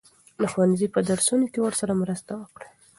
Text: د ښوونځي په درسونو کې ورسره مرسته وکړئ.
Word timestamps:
د 0.39 0.43
ښوونځي 0.51 0.87
په 0.93 0.99
درسونو 1.09 1.45
کې 1.51 1.59
ورسره 1.61 1.93
مرسته 2.01 2.31
وکړئ. 2.41 2.69